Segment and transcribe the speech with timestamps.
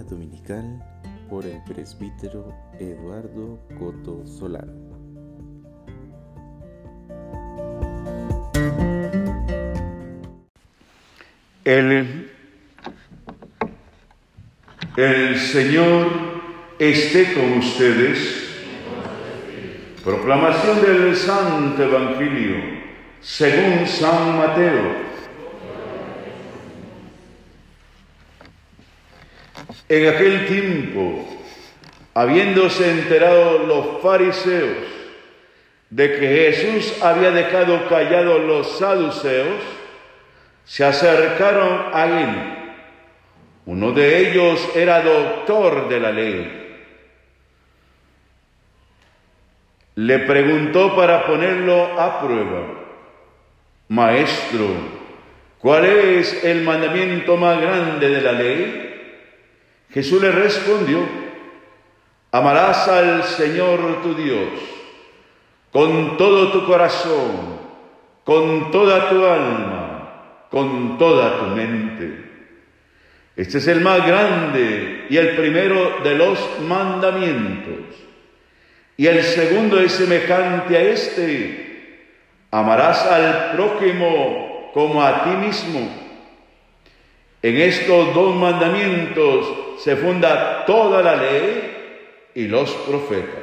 [0.00, 0.82] Dominical
[1.28, 2.48] por el presbítero
[2.80, 4.72] Eduardo Coto Solano.
[11.64, 12.30] El,
[14.96, 16.08] el Señor
[16.78, 18.40] esté con ustedes.
[20.02, 22.82] Proclamación del Santo Evangelio
[23.20, 25.11] según San Mateo.
[29.88, 31.28] En aquel tiempo,
[32.14, 34.76] habiéndose enterado los fariseos
[35.90, 39.60] de que Jesús había dejado callados los saduceos,
[40.64, 42.58] se acercaron a él.
[43.66, 46.58] Uno de ellos era doctor de la ley.
[49.94, 52.66] Le preguntó para ponerlo a prueba,
[53.88, 54.68] Maestro,
[55.58, 58.91] ¿cuál es el mandamiento más grande de la ley?
[59.92, 61.00] Jesús le respondió,
[62.30, 64.48] amarás al Señor tu Dios
[65.72, 67.58] con todo tu corazón,
[68.24, 72.30] con toda tu alma, con toda tu mente.
[73.34, 77.96] Este es el más grande y el primero de los mandamientos.
[78.98, 81.98] Y el segundo es semejante a este.
[82.50, 85.88] Amarás al prójimo como a ti mismo.
[87.40, 93.42] En estos dos mandamientos se funda toda la ley y los profetas.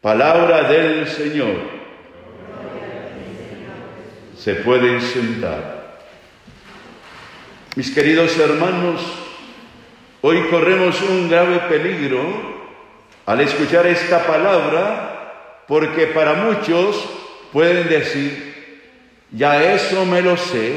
[0.00, 1.56] Palabra del Señor.
[4.38, 5.98] Se pueden sentar.
[7.74, 9.00] Mis queridos hermanos,
[10.22, 12.20] hoy corremos un grave peligro
[13.26, 17.04] al escuchar esta palabra porque para muchos
[17.52, 18.54] pueden decir,
[19.32, 20.72] ya eso me lo sé,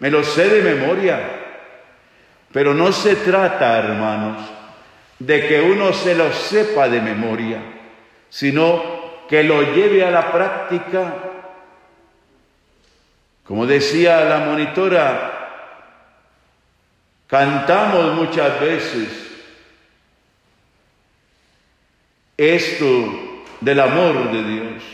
[0.00, 1.43] me lo sé de memoria,
[2.54, 4.40] pero no se trata, hermanos,
[5.18, 7.60] de que uno se lo sepa de memoria,
[8.28, 11.14] sino que lo lleve a la práctica.
[13.42, 15.50] Como decía la monitora,
[17.26, 19.08] cantamos muchas veces
[22.36, 24.84] esto del amor de Dios,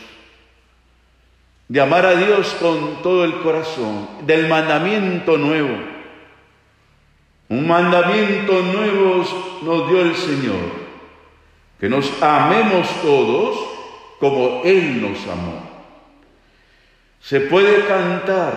[1.67, 5.90] de amar a Dios con todo el corazón, del mandamiento nuevo.
[7.51, 9.25] Un mandamiento nuevo
[9.63, 10.71] nos dio el Señor,
[11.81, 13.59] que nos amemos todos
[14.21, 15.61] como Él nos amó.
[17.19, 18.53] Se puede cantar,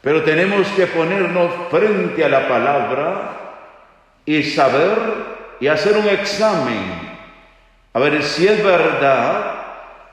[0.00, 3.32] pero tenemos que ponernos frente a la palabra
[4.24, 4.96] y saber
[5.60, 7.10] y hacer un examen
[7.92, 9.56] a ver si es verdad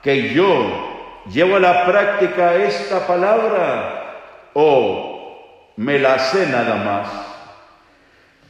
[0.02, 7.27] que yo llevo a la práctica esta palabra o me la sé nada más.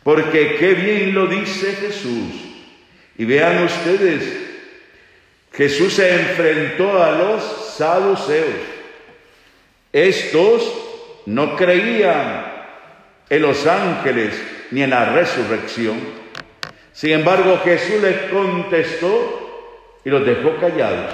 [0.09, 2.33] Porque qué bien lo dice Jesús.
[3.19, 4.23] Y vean ustedes,
[5.53, 7.43] Jesús se enfrentó a los
[7.77, 8.47] saduceos.
[9.93, 10.73] Estos
[11.27, 12.47] no creían
[13.29, 14.33] en los ángeles
[14.71, 15.99] ni en la resurrección.
[16.95, 21.13] Sin embargo, Jesús les contestó y los dejó callados.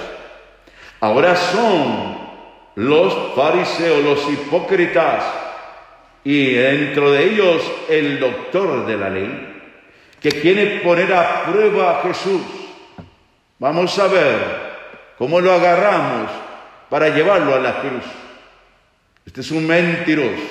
[1.00, 2.16] Ahora son
[2.76, 5.44] los fariseos, los hipócritas,
[6.25, 9.55] y dentro de ellos el doctor de la ley,
[10.21, 12.41] que quiere poner a prueba a Jesús.
[13.59, 14.39] Vamos a ver
[15.19, 16.31] cómo lo agarramos
[16.89, 18.05] para llevarlo a la cruz.
[19.27, 20.43] Este es un mentiroso.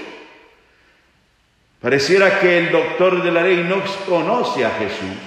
[1.82, 5.18] Pareciera que el doctor de la ley no conoce a Jesús,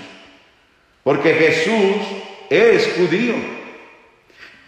[1.03, 1.97] porque Jesús
[2.49, 3.35] es judío.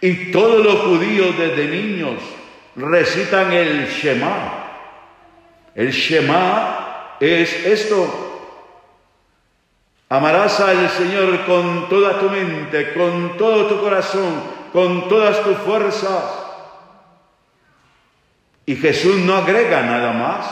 [0.01, 2.15] Y todos los judíos desde niños
[2.75, 4.58] recitan el Shema.
[5.79, 8.05] El Shema es esto.
[10.09, 16.21] Amarás al Señor con toda tu mente, con todo tu corazón, con todas tus fuerzas.
[18.65, 20.47] Y Jesús no agrega nada más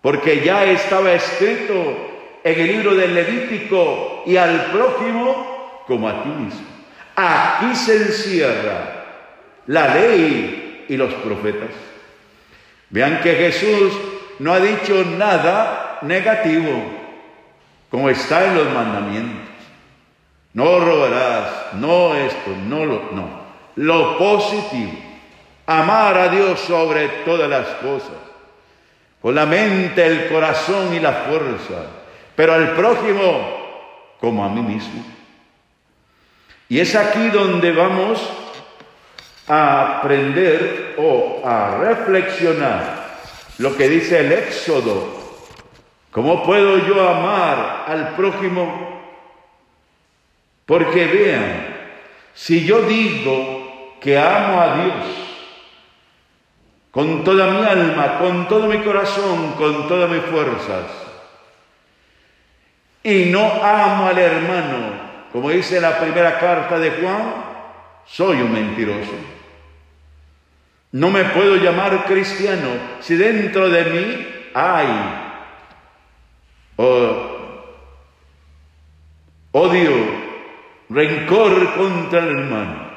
[0.00, 1.74] porque ya estaba escrito
[2.42, 6.66] en el libro del Levítico y al prójimo como a ti mismo.
[7.16, 9.04] Aquí se encierra
[9.66, 11.95] la ley y los profetas.
[12.90, 13.92] Vean que Jesús
[14.38, 16.82] no ha dicho nada negativo,
[17.90, 19.46] como está en los mandamientos.
[20.54, 23.46] No robarás, no esto, no lo, no.
[23.76, 24.92] Lo positivo,
[25.66, 28.26] amar a Dios sobre todas las cosas
[29.26, 31.86] con la mente, el corazón y la fuerza,
[32.36, 35.04] pero al prójimo como a mí mismo.
[36.68, 38.24] Y es aquí donde vamos
[39.48, 43.06] a aprender o a reflexionar
[43.58, 45.16] lo que dice el Éxodo,
[46.16, 49.02] ¿Cómo puedo yo amar al prójimo?
[50.64, 51.76] Porque vean,
[52.32, 55.06] si yo digo que amo a Dios,
[56.90, 60.84] con toda mi alma, con todo mi corazón, con todas mis fuerzas.
[63.02, 64.78] Y no amo al hermano,
[65.30, 67.34] como dice la primera carta de Juan,
[68.06, 69.35] soy un mentiroso.
[70.92, 72.68] No me puedo llamar cristiano
[73.00, 74.86] si dentro de mí hay
[79.52, 79.92] odio,
[80.90, 82.90] rencor contra el hermano.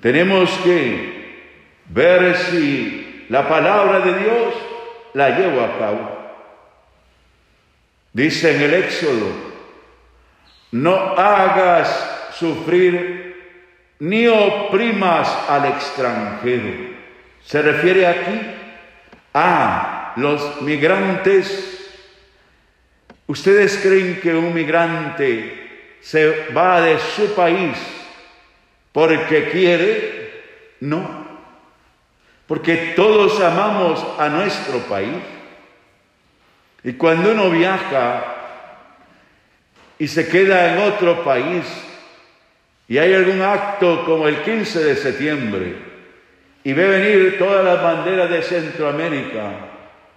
[0.00, 1.20] Tenemos que
[1.86, 4.54] ver si la palabra de Dios
[5.14, 6.20] la llevo a cabo.
[8.12, 9.32] Dice en el Éxodo,
[10.72, 13.29] no hagas sufrir
[14.00, 16.90] ni oprimas al extranjero.
[17.44, 18.40] Se refiere aquí
[19.32, 21.88] a los migrantes.
[23.26, 27.76] ¿Ustedes creen que un migrante se va de su país
[28.92, 30.42] porque quiere?
[30.80, 31.20] No
[32.50, 35.14] porque todos amamos a nuestro país.
[36.82, 38.24] Y cuando uno viaja
[39.96, 41.64] y se queda en otro país
[42.90, 45.76] y hay algún acto como el 15 de septiembre
[46.64, 49.52] y ve venir todas las banderas de Centroamérica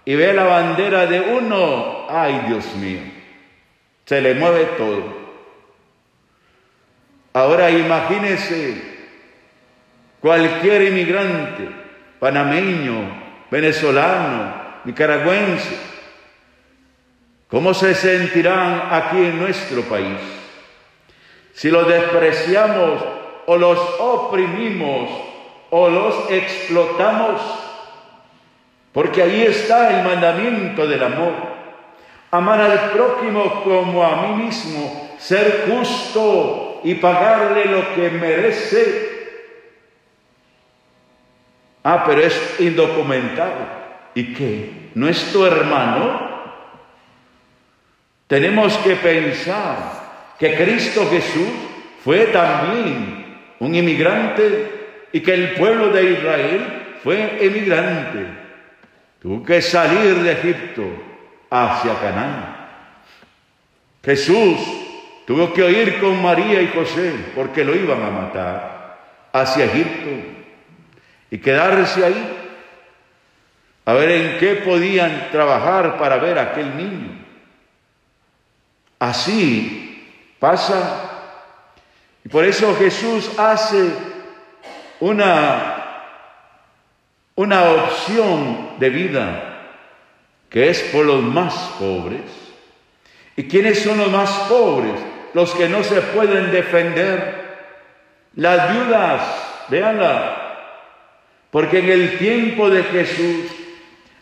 [0.04, 2.98] y ve la bandera de uno, ay Dios mío,
[4.04, 5.04] se le mueve todo.
[7.32, 8.82] Ahora imagínese
[10.18, 11.68] cualquier inmigrante
[12.18, 14.52] panameño, venezolano,
[14.84, 15.76] nicaragüense,
[17.46, 20.33] ¿cómo se sentirán aquí en nuestro país?
[21.54, 23.02] Si los despreciamos
[23.46, 25.08] o los oprimimos
[25.70, 27.40] o los explotamos,
[28.92, 31.32] porque ahí está el mandamiento del amor.
[32.30, 39.14] Amar al prójimo como a mí mismo, ser justo y pagarle lo que merece
[41.84, 43.84] Ah, pero es indocumentado.
[44.14, 44.90] ¿Y qué?
[44.94, 46.32] ¿No es tu hermano?
[48.26, 50.03] Tenemos que pensar
[50.38, 51.48] que Cristo Jesús
[52.02, 53.24] fue también
[53.60, 58.26] un inmigrante y que el pueblo de Israel fue emigrante.
[59.20, 60.84] Tuvo que salir de Egipto
[61.50, 62.56] hacia Canaán.
[64.04, 64.58] Jesús
[65.26, 68.98] tuvo que ir con María y José porque lo iban a matar
[69.32, 70.10] hacia Egipto
[71.30, 72.40] y quedarse ahí
[73.86, 77.24] a ver en qué podían trabajar para ver a aquel niño.
[78.98, 79.83] Así
[80.44, 81.10] pasa.
[82.22, 83.88] Y por eso Jesús hace
[85.00, 86.02] una,
[87.34, 89.50] una opción de vida
[90.50, 92.30] que es por los más pobres.
[93.36, 95.00] ¿Y quiénes son los más pobres?
[95.32, 97.42] Los que no se pueden defender.
[98.34, 99.22] Las viudas,
[99.68, 100.58] véanla,
[101.50, 103.50] porque en el tiempo de Jesús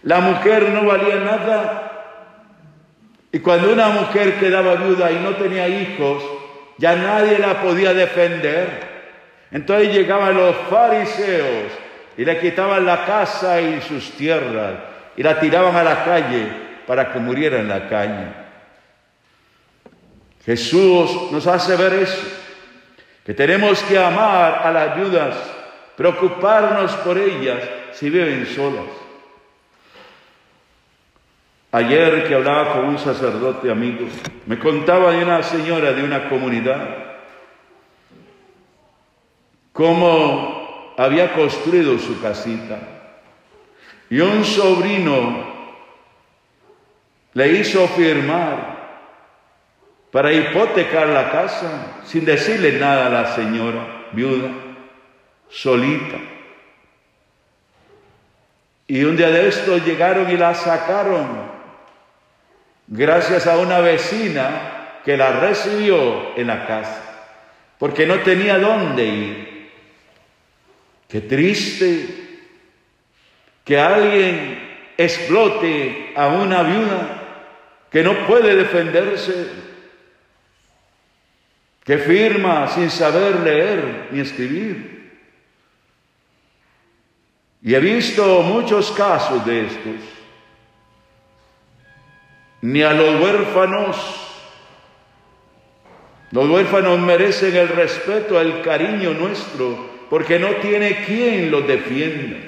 [0.04, 1.81] la mujer no valía nada.
[3.32, 6.22] Y cuando una mujer quedaba viuda y no tenía hijos,
[6.76, 8.92] ya nadie la podía defender.
[9.50, 11.72] Entonces llegaban los fariseos
[12.16, 14.74] y le quitaban la casa y sus tierras
[15.16, 16.46] y la tiraban a la calle
[16.86, 18.26] para que muriera en la calle.
[20.44, 22.22] Jesús nos hace ver eso,
[23.24, 25.36] que tenemos que amar a las viudas
[25.96, 27.60] preocuparnos por ellas
[27.92, 29.01] si viven solas.
[31.74, 34.06] Ayer que hablaba con un sacerdote amigo,
[34.44, 36.86] me contaba de una señora de una comunidad,
[39.72, 42.78] cómo había construido su casita.
[44.10, 45.50] Y un sobrino
[47.32, 48.82] le hizo firmar
[50.10, 54.50] para hipotecar la casa sin decirle nada a la señora viuda
[55.48, 56.18] solita.
[58.86, 61.51] Y un día de esto llegaron y la sacaron
[62.92, 67.02] gracias a una vecina que la recibió en la casa,
[67.78, 69.70] porque no tenía dónde ir.
[71.08, 72.06] Qué triste
[73.64, 77.22] que alguien explote a una viuda
[77.90, 79.46] que no puede defenderse,
[81.84, 84.92] que firma sin saber leer ni escribir.
[87.62, 90.21] Y he visto muchos casos de estos.
[92.62, 93.96] Ni a los huérfanos,
[96.30, 102.38] los huérfanos merecen el respeto, el cariño nuestro, porque no tiene quien los defienda.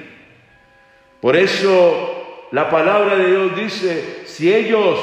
[1.21, 4.99] Por eso la palabra de Dios dice, si ellos,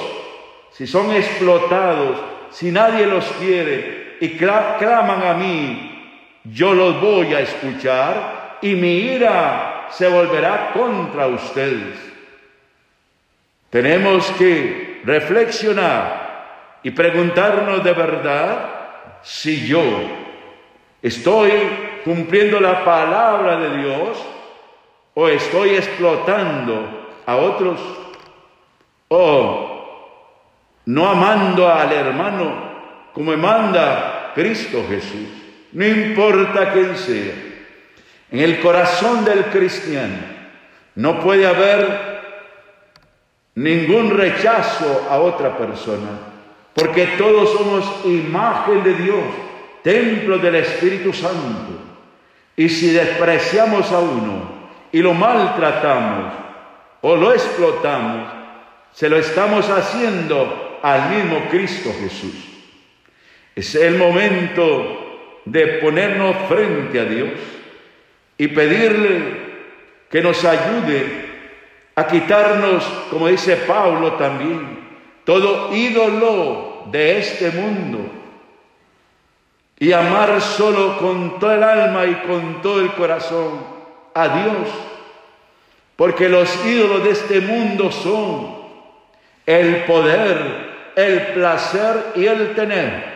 [0.73, 2.17] si son explotados,
[2.51, 5.91] si nadie los quiere y claman a mí,
[6.45, 11.99] yo los voy a escuchar y mi ira se volverá contra ustedes.
[13.71, 18.71] Tenemos que reflexionar y preguntarnos de verdad
[19.23, 19.83] si yo
[21.01, 21.51] estoy
[22.05, 24.27] cumpliendo la palabra de Dios
[25.15, 27.81] o estoy explotando a otros
[29.09, 29.73] o
[30.87, 32.73] no amando al hermano
[33.13, 35.29] como manda Cristo Jesús.
[35.73, 37.35] No importa quién sea.
[38.31, 40.17] En el corazón del cristiano
[40.95, 42.12] no puede haber
[43.55, 46.19] ningún rechazo a otra persona,
[46.75, 49.25] porque todos somos imagen de Dios,
[49.83, 51.81] templo del Espíritu Santo.
[52.57, 56.33] Y si despreciamos a uno y lo maltratamos
[57.01, 58.29] o lo explotamos,
[58.93, 62.35] se lo estamos haciendo al mismo Cristo Jesús.
[63.55, 67.31] Es el momento de ponernos frente a Dios
[68.39, 69.43] y pedirle
[70.11, 71.32] que nos ayude
[72.07, 74.83] quitarnos, como dice Pablo también,
[75.25, 77.99] todo ídolo de este mundo
[79.79, 83.65] y amar solo con toda el alma y con todo el corazón
[84.15, 84.69] a Dios.
[85.97, 88.63] Porque los ídolos de este mundo son
[89.45, 93.13] el poder, el placer y el tener.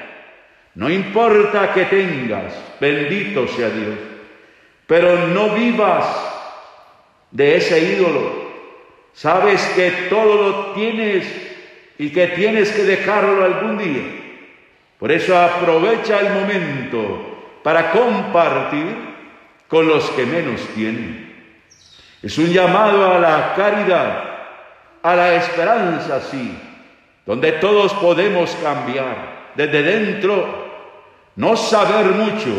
[0.74, 3.96] No importa que tengas, bendito sea Dios,
[4.86, 6.04] pero no vivas
[7.30, 8.45] de ese ídolo
[9.16, 11.26] Sabes que todo lo tienes
[11.96, 14.02] y que tienes que dejarlo algún día.
[14.98, 18.94] Por eso aprovecha el momento para compartir
[19.68, 21.34] con los que menos tienen.
[22.22, 24.22] Es un llamado a la caridad,
[25.02, 26.54] a la esperanza, sí,
[27.24, 30.66] donde todos podemos cambiar desde dentro,
[31.36, 32.50] no saber mucho,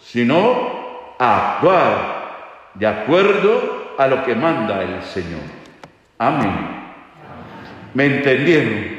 [0.00, 5.55] sino actuar de acuerdo a lo que manda el Señor.
[6.18, 6.54] Amén.
[7.94, 8.95] ¿Me entendieron?